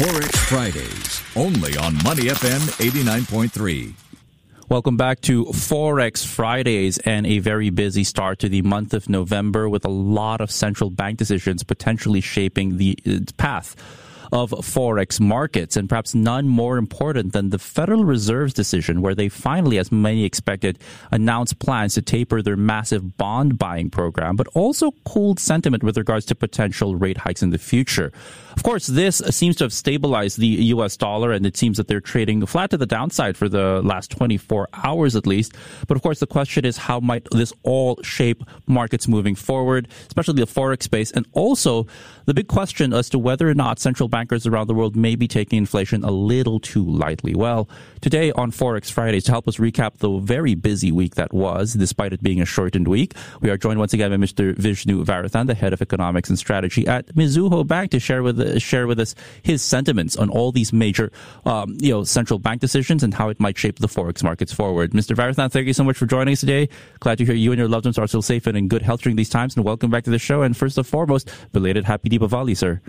[0.00, 3.92] Forex Fridays, only on Money FM 89.3.
[4.70, 9.68] Welcome back to Forex Fridays and a very busy start to the month of November
[9.68, 13.76] with a lot of central bank decisions potentially shaping the uh, path
[14.32, 19.28] of forex markets, and perhaps none more important than the Federal Reserve's decision, where they
[19.28, 20.78] finally, as many expected,
[21.10, 26.26] announced plans to taper their massive bond buying program, but also cooled sentiment with regards
[26.26, 28.12] to potential rate hikes in the future.
[28.56, 30.96] Of course, this seems to have stabilized the U.S.
[30.96, 34.68] dollar, and it seems that they're trading flat to the downside for the last 24
[34.74, 35.54] hours at least.
[35.86, 40.34] But of course, the question is how might this all shape markets moving forward, especially
[40.34, 41.86] the forex space, and also
[42.26, 45.26] the big question as to whether or not central bankers around the world may be
[45.26, 47.34] taking inflation a little too lightly.
[47.34, 47.70] Well,
[48.02, 52.12] today on Forex Fridays, to help us recap the very busy week that was, despite
[52.12, 54.54] it being a shortened week, we are joined once again by Mr.
[54.54, 58.86] Vishnu Varathan, the head of economics and strategy at Mizuho Bank, to share with share
[58.86, 61.10] with us his sentiments on all these major,
[61.46, 64.92] um, you know, central bank decisions and how it might shape the forex markets forward.
[64.92, 65.16] Mr.
[65.16, 66.68] Varathan, thank you so much for joining us today.
[66.98, 69.00] Glad to hear you and your loved ones are still safe and in good health
[69.00, 70.42] during these times, and welcome back to the show.
[70.42, 72.82] And first and foremost, belated happy Deepavali, sir.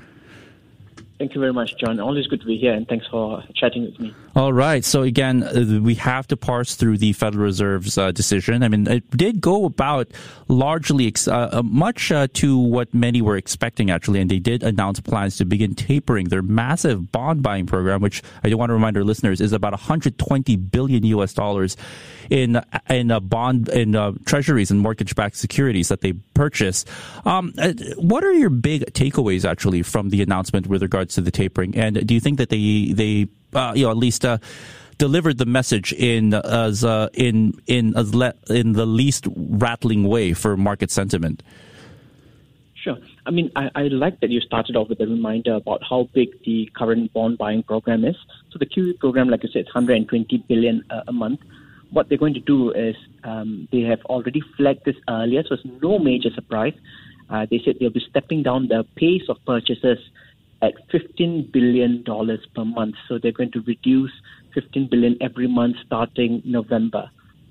[1.21, 1.99] Thank you very much, John.
[1.99, 4.11] Always good to be here, and thanks for chatting with me.
[4.35, 4.83] All right.
[4.83, 8.63] So again, uh, we have to parse through the Federal Reserve's uh, decision.
[8.63, 10.07] I mean, it did go about
[10.47, 14.63] largely ex- uh, uh much uh, to what many were expecting, actually, and they did
[14.63, 18.73] announce plans to begin tapering their massive bond buying program, which I do want to
[18.73, 21.35] remind our listeners is about 120 billion U.S.
[21.35, 21.77] dollars
[22.31, 26.85] in in a bond in uh, treasuries and mortgage-backed securities that they purchase.
[27.25, 27.53] Um,
[27.97, 31.75] what are your big takeaways actually from the announcement with regards to the tapering?
[31.75, 34.37] And do you think that they they uh, you know at least uh,
[34.97, 40.33] delivered the message in as uh, in in as le- in the least rattling way
[40.33, 41.43] for market sentiment?
[42.75, 42.97] Sure.
[43.27, 46.43] I mean, I, I, like that you started off with a reminder about how big
[46.43, 48.15] the current bond buying program is.
[48.49, 51.41] So the QE program, like you said, is 120 billion uh, a month
[51.91, 55.65] what they're going to do is um, they have already flagged this earlier, so it's
[55.81, 56.73] no major surprise.
[57.29, 59.99] Uh, they said they'll be stepping down the pace of purchases
[60.61, 62.95] at $15 billion per month.
[63.07, 64.11] So they're going to reduce
[64.53, 67.09] 15 billion every month starting November.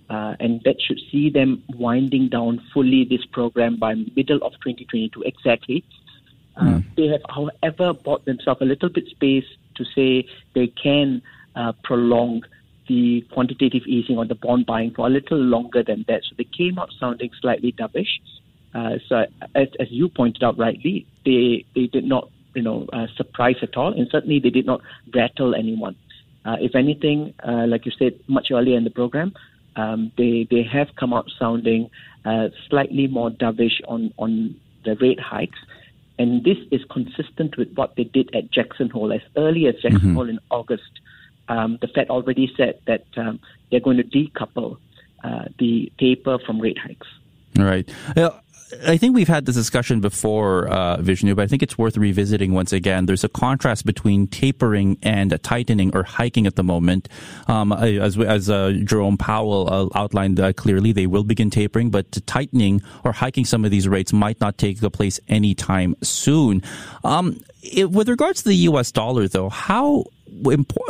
[0.09, 5.22] Uh, and that should see them winding down fully this program by middle of 2022
[5.22, 5.84] exactly.
[6.56, 6.84] Uh, mm.
[6.97, 9.44] They have, however, bought themselves a little bit space
[9.76, 11.22] to say they can
[11.54, 12.43] uh, prolong
[12.88, 16.22] the quantitative easing or the bond buying for a little longer than that.
[16.25, 18.19] So they came out sounding slightly dovish.
[18.75, 23.06] Uh, so as, as you pointed out rightly, they they did not you know uh,
[23.16, 24.81] surprise at all, and certainly they did not
[25.15, 25.97] rattle anyone.
[26.44, 29.33] Uh, if anything, uh, like you said much earlier in the program,
[29.77, 31.91] um, they they have come out sounding
[32.25, 35.59] uh, slightly more dovish on on the rate hikes.
[36.19, 40.00] And this is consistent with what they did at Jackson Hole as early as Jackson
[40.00, 40.15] mm-hmm.
[40.17, 41.00] Hole in August
[41.50, 43.41] um, the Fed already said that um,
[43.71, 44.78] they're going to decouple
[45.25, 47.09] uh, the taper from rate hikes.
[47.59, 47.93] All right.
[48.86, 52.53] I think we've had this discussion before, uh, Vishnu, but I think it's worth revisiting
[52.53, 53.06] once again.
[53.06, 57.08] There's a contrast between tapering and tightening or hiking at the moment.
[57.48, 62.10] Um, as as uh, Jerome Powell uh, outlined uh, clearly, they will begin tapering, but
[62.26, 66.62] tightening or hiking some of these rates might not take place anytime soon.
[67.04, 68.91] Um, it, with regards to the U.S.
[68.92, 70.04] dollar, though, how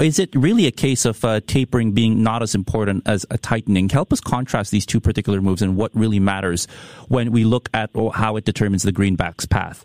[0.01, 3.89] is it really a case of uh, tapering being not as important as a tightening?
[3.89, 6.67] Help us contrast these two particular moves and what really matters
[7.09, 9.85] when we look at how it determines the greenback's path.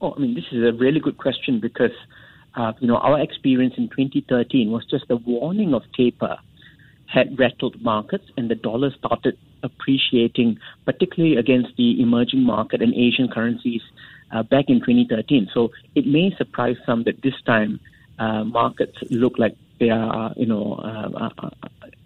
[0.00, 1.92] Oh, I mean, this is a really good question because,
[2.54, 6.36] uh, you know, our experience in 2013 was just the warning of taper
[7.06, 13.28] had rattled markets and the dollar started appreciating, particularly against the emerging market and Asian
[13.28, 13.82] currencies
[14.32, 15.48] uh, back in 2013.
[15.54, 17.80] So it may surprise some that this time
[18.18, 21.50] uh, markets look like they are, you know, uh, uh, uh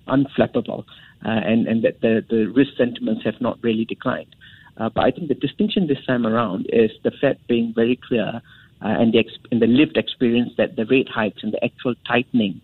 [0.08, 0.84] unflappable,
[1.24, 4.34] uh, and and that the, the risk sentiments have not really declined.
[4.78, 8.40] Uh, but I think the distinction this time around is the Fed being very clear
[8.80, 12.60] and the exp- and the lived experience that the rate hikes and the actual tightening,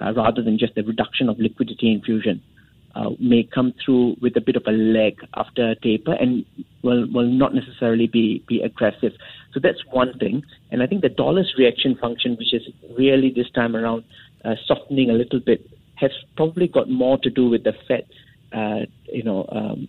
[0.00, 2.40] rather than just the reduction of liquidity infusion,
[2.98, 6.44] uh, may come through with a bit of a leg after a taper and
[6.82, 9.12] will, will not necessarily be, be aggressive.
[9.52, 10.42] So that's one thing.
[10.70, 12.62] And I think the dollar's reaction function, which is
[12.98, 14.04] really this time around
[14.44, 18.06] uh, softening a little bit, has probably got more to do with the Fed,
[18.52, 19.88] uh, you know, um,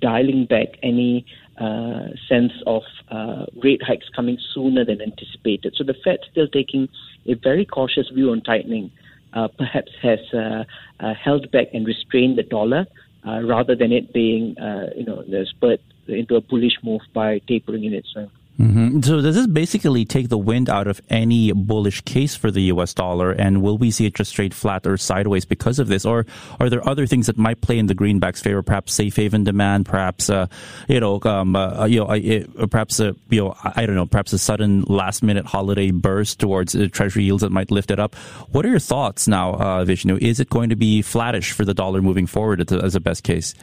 [0.00, 1.26] dialing back any
[1.60, 5.74] uh, sense of uh, rate hikes coming sooner than anticipated.
[5.76, 6.88] So the Fed still taking
[7.26, 8.92] a very cautious view on tightening
[9.32, 10.64] perhaps has uh,
[11.00, 12.86] uh, held back and restrained the dollar
[13.24, 17.92] rather than it being, uh, you know, spurred into a bullish move by tapering in
[17.92, 18.30] itself.
[18.58, 19.02] Mm-hmm.
[19.02, 22.92] So does this basically take the wind out of any bullish case for the U.S.
[22.92, 26.26] dollar, and will we see it just straight flat or sideways because of this, or
[26.58, 28.62] are there other things that might play in the greenback's favor?
[28.64, 30.48] Perhaps safe haven demand, perhaps uh,
[30.88, 34.38] you know, um, uh, you know, perhaps a you know, I don't know, perhaps a
[34.38, 38.16] sudden last minute holiday burst towards uh, treasury yields that might lift it up.
[38.50, 40.18] What are your thoughts now, uh, Vishnu?
[40.20, 43.54] Is it going to be flattish for the dollar moving forward as a best case?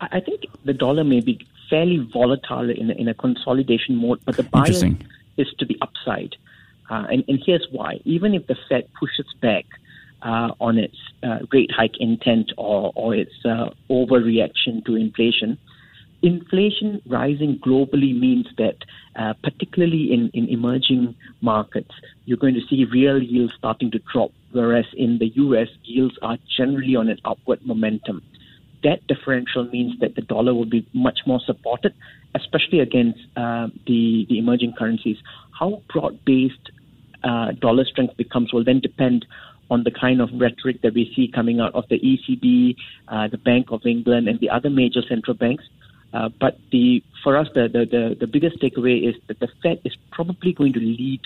[0.00, 4.36] I think the dollar may be fairly volatile in a, in a consolidation mode, but
[4.36, 4.82] the bias
[5.36, 6.36] is to the upside.
[6.90, 8.00] Uh, and, and, here's why.
[8.04, 9.66] Even if the Fed pushes back
[10.22, 15.58] uh, on its uh, rate hike intent or, or its uh, overreaction to inflation,
[16.22, 18.76] inflation rising globally means that,
[19.16, 21.92] uh, particularly in, in emerging markets,
[22.24, 26.38] you're going to see real yields starting to drop, whereas in the US, yields are
[26.56, 28.22] generally on an upward momentum
[28.82, 31.94] that differential means that the dollar will be much more supported,
[32.34, 35.16] especially against uh, the, the emerging currencies.
[35.58, 36.70] How broad based
[37.24, 39.26] uh, dollar strength becomes will then depend
[39.70, 42.76] on the kind of rhetoric that we see coming out of the ECB,
[43.08, 45.64] uh, the Bank of England, and the other major central banks.
[46.12, 49.78] Uh, but the for us, the, the, the, the, biggest takeaway is that the Fed
[49.84, 51.20] is probably going to lead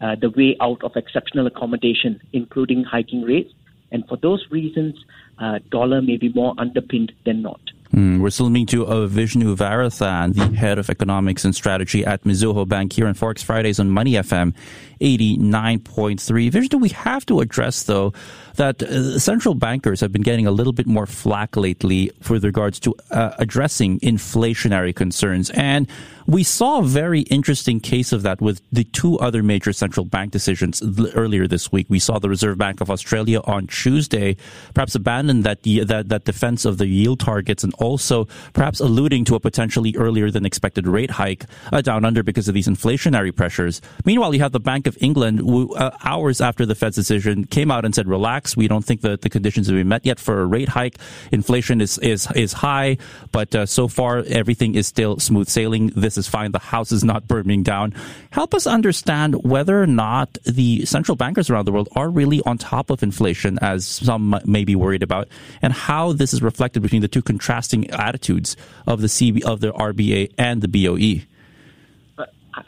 [0.00, 3.52] uh, the way out of exceptional accommodation, including hiking rates.
[3.94, 4.96] And for those reasons,
[5.38, 7.60] uh, dollar may be more underpinned than not.
[7.94, 12.24] Mm, we're still meeting to uh, Vishnu Varathan, the head of economics and strategy at
[12.24, 14.52] Mizuho Bank here on Forex Fridays on Money FM
[15.00, 16.50] 89.3.
[16.50, 18.12] Vishnu, we have to address, though,
[18.56, 22.80] that uh, central bankers have been getting a little bit more flack lately with regards
[22.80, 25.50] to uh, addressing inflationary concerns.
[25.50, 25.88] And
[26.26, 30.32] we saw a very interesting case of that with the two other major central bank
[30.32, 30.82] decisions
[31.14, 31.86] earlier this week.
[31.90, 34.36] We saw the Reserve Bank of Australia on Tuesday
[34.72, 39.34] perhaps abandon that, that, that defense of the yield targets and also perhaps alluding to
[39.34, 43.80] a potentially earlier than expected rate hike uh, down under because of these inflationary pressures.
[44.04, 47.70] Meanwhile, you have the Bank of England, who, uh, hours after the Fed's decision, came
[47.70, 50.40] out and said, relax, we don't think that the conditions have been met yet for
[50.40, 50.98] a rate hike.
[51.30, 52.96] Inflation is, is, is high,
[53.32, 55.88] but uh, so far everything is still smooth sailing.
[55.88, 56.52] This is fine.
[56.52, 57.92] The house is not burning down.
[58.30, 62.58] Help us understand whether or not the central bankers around the world are really on
[62.58, 65.28] top of inflation, as some may be worried about,
[65.62, 68.56] and how this is reflected between the two contrasting attitudes
[68.86, 71.26] of the CB, of the RBA and the BOE.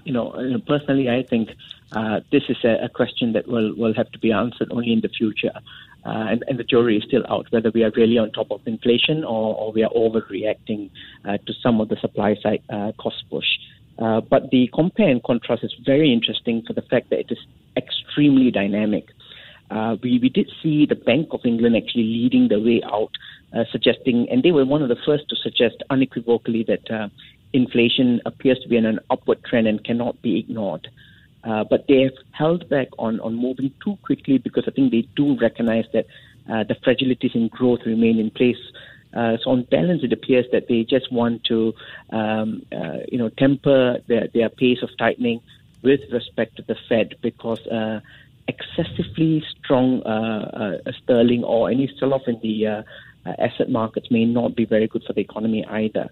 [0.05, 1.51] You know, personally, I think
[1.93, 5.01] uh, this is a, a, question that will, will have to be answered only in
[5.01, 5.53] the future.
[6.05, 8.61] Uh, and, and, the jury is still out whether we are really on top of
[8.67, 10.91] inflation or, or we are overreacting
[11.25, 13.47] uh, to some of the supply side uh, cost push.
[13.99, 17.39] Uh, but the compare and contrast is very interesting for the fact that it is
[17.77, 19.09] extremely dynamic.
[19.71, 23.11] Uh, we, we did see the Bank of England actually leading the way out,
[23.53, 27.11] uh, suggesting, and they were one of the first to suggest unequivocally that
[27.53, 30.89] inflation appears to be in an upward trend and cannot be ignored.
[31.45, 35.07] Uh, but they have held back on, on moving too quickly because I think they
[35.15, 36.07] do recognize that
[36.51, 38.59] uh, the fragilities in growth remain in place.
[39.15, 41.73] Uh, so on balance, it appears that they just want to,
[42.11, 45.41] um, uh, you know, temper their, their pace of tightening
[45.83, 48.01] with respect to the Fed because uh,
[48.49, 50.01] excessively strong
[51.03, 52.85] sterling or any sell-off in the
[53.39, 56.09] asset markets may not be very good for the economy either.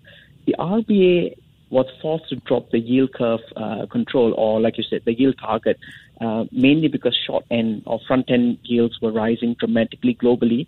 [0.46, 1.36] The RBA
[1.70, 5.36] was forced to drop the yield curve uh, control, or like you said, the yield
[5.38, 5.78] target,
[6.20, 10.66] uh, mainly because short end or front end yields were rising dramatically globally,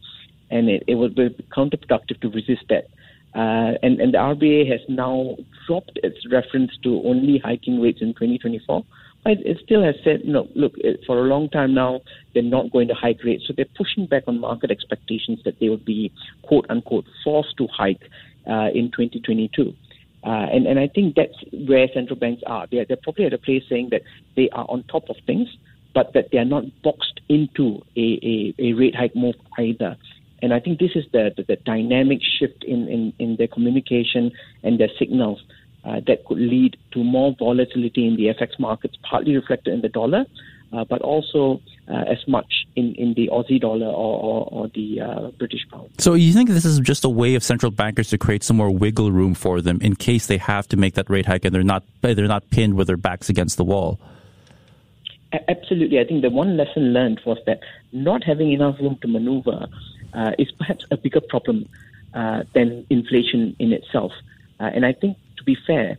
[0.51, 2.89] and it, it be counterproductive to resist that.
[3.35, 5.37] Uh, and, and the RBA has now
[5.67, 8.85] dropped its reference to only hiking rates in 2024.
[9.29, 10.75] It still has said, know, look,
[11.07, 12.01] for a long time now,
[12.33, 13.45] they're not going to hike rates.
[13.47, 17.67] So they're pushing back on market expectations that they would be, quote unquote, forced to
[17.67, 18.03] hike
[18.47, 19.75] uh, in 2022.
[20.25, 22.67] Uh, and, and I think that's where central banks are.
[22.71, 24.03] They're, they're probably at a place saying that
[24.35, 25.49] they are on top of things,
[25.95, 29.97] but that they are not boxed into a, a, a rate hike move either.
[30.43, 34.33] And I think this is the, the, the dynamic shift in, in, in their communication
[34.63, 35.43] and their signals
[35.87, 39.89] uh, that could lead to more volatility in the FX markets, partly reflected in the
[39.89, 40.27] dollar,
[40.73, 45.01] uh, but also uh, as much in, in the Aussie dollar or, or, or the
[45.01, 45.89] uh, British pound.
[45.99, 48.71] So you think this is just a way of central bankers to create some more
[48.71, 51.63] wiggle room for them in case they have to make that rate hike and they're
[51.63, 54.01] not they're not pinned with their backs against the wall?
[55.49, 57.61] Absolutely, I think the one lesson learned was that
[57.93, 59.67] not having enough room to maneuver
[60.15, 61.69] uh, is perhaps a bigger problem
[62.15, 64.13] uh, than inflation in itself.
[64.59, 65.97] Uh, and I think, to be fair,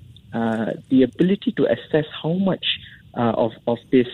[0.90, 2.66] the ability to assess how much
[3.14, 4.08] of of this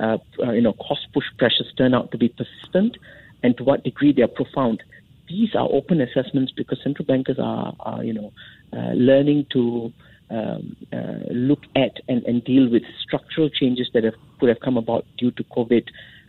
[0.00, 2.96] uh, uh, you know, cost push pressures turn out to be persistent
[3.42, 4.82] and to what degree they are profound.
[5.28, 8.32] These are open assessments because central bankers are, are you know,
[8.72, 9.92] uh, learning to
[10.30, 14.78] um, uh, look at and, and deal with structural changes that have, could have come
[14.78, 15.86] about due to COVID.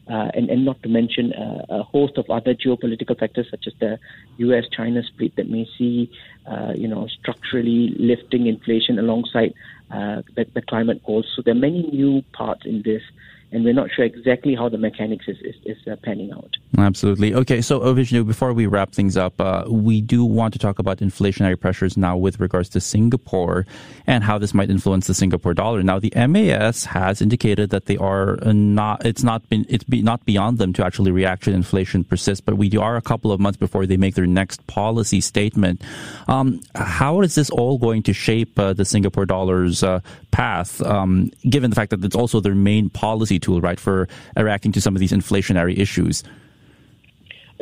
[0.10, 3.74] Uh, and, and, not to mention uh, a host of other geopolitical factors such as
[3.80, 4.00] the
[4.38, 6.12] U.S.-China split that may see,
[6.48, 9.54] uh, you know, structurally lifting inflation alongside
[9.92, 11.28] uh, the, the, climate goals.
[11.36, 13.04] So there are many new parts in this
[13.52, 16.56] and we're not sure exactly how the mechanics is, is, is uh, panning out.
[16.78, 17.34] Absolutely.
[17.34, 21.00] Okay, so uh, before we wrap things up, uh, we do want to talk about
[21.00, 23.66] inflationary pressures now with regards to Singapore
[24.08, 25.84] and how this might influence the Singapore dollar.
[25.84, 29.06] Now, the MAS has indicated that they are not.
[29.06, 29.66] It's not been.
[29.68, 32.46] It's be, not beyond them to actually react should inflation persist.
[32.46, 35.82] But we are a couple of months before they make their next policy statement.
[36.28, 40.00] Um, how is this all going to shape uh, the Singapore dollar's uh,
[40.32, 44.08] path, um, given the fact that it's also their main policy tool, right, for
[44.38, 46.24] reacting to some of these inflationary issues?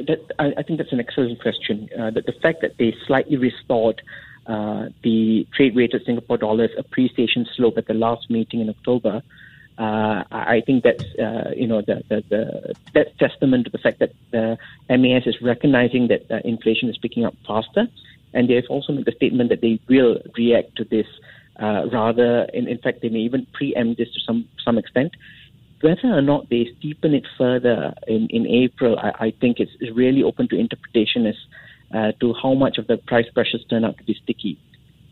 [0.08, 1.90] That, I, I, think that's an excellent question.
[1.98, 4.02] Uh, the, the, fact that they slightly restored
[4.48, 9.22] uh, the trade rate weighted Singapore dollars appreciation slope at the last meeting in October,
[9.78, 14.00] uh, I think that's uh, you know the, the, the, that's testament to the fact
[14.00, 14.58] that the
[14.90, 17.88] MAS is recognizing that uh, inflation is picking up faster,
[18.34, 21.08] and they've also made the statement that they will react to this.
[21.58, 25.14] Uh, rather, in, in fact, they may even preempt this to some some extent
[25.82, 30.24] whether or not they steepen it further in, in April, I, I think it's really
[30.24, 31.36] open to interpretation as
[31.94, 34.60] uh, to how much of the price pressures turn out to be sticky.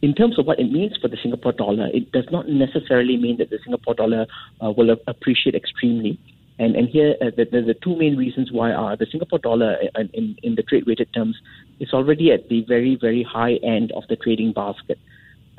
[0.01, 3.37] In terms of what it means for the Singapore dollar, it does not necessarily mean
[3.37, 4.27] that the Singapore dollar
[4.63, 6.19] uh, will appreciate extremely.
[6.59, 10.03] And, and here, uh, the, the, two main reasons why are the Singapore dollar, uh,
[10.13, 11.35] in, in the trade weighted terms,
[11.79, 14.99] is already at the very, very high end of the trading basket.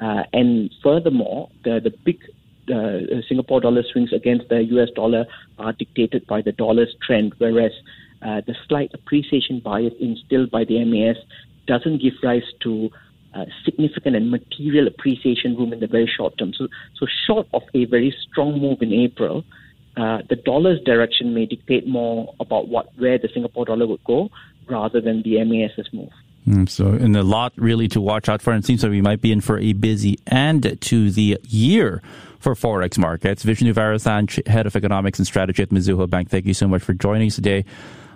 [0.00, 2.20] Uh, and furthermore, the, the big
[2.70, 5.26] uh, Singapore dollar swings against the US dollar
[5.58, 7.72] are dictated by the dollar's trend, whereas
[8.22, 11.16] uh, the slight appreciation bias instilled by the MAS
[11.66, 12.90] doesn't give rise to
[13.34, 16.52] uh, significant and material appreciation room in the very short term.
[16.54, 19.44] So, so short of a very strong move in April,
[19.96, 24.30] uh, the dollar's direction may dictate more about what where the Singapore dollar would go
[24.68, 26.10] rather than the MAS's move.
[26.46, 28.52] Mm, so, and a lot really to watch out for.
[28.52, 32.02] And it seems like we might be in for a busy end to the year
[32.38, 33.42] for Forex markets.
[33.42, 36.30] Vishnu Varathan, Head of Economics and Strategy at Mizuho Bank.
[36.30, 37.64] Thank you so much for joining us today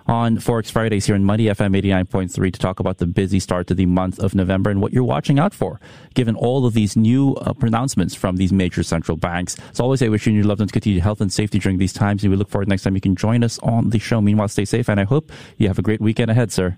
[0.07, 3.73] on Forex Fridays here in Money FM 89.3 to talk about the busy start to
[3.73, 5.79] the month of November and what you're watching out for,
[6.13, 9.55] given all of these new uh, pronouncements from these major central banks.
[9.71, 11.93] As always, I wish you and your loved ones continued health and safety during these
[11.93, 14.21] times, and we look forward next time you can join us on the show.
[14.21, 16.77] Meanwhile, stay safe, and I hope you have a great weekend ahead, sir.